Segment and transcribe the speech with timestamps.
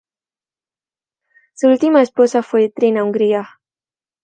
[1.53, 3.61] Su última esposa fue Trina Hungría.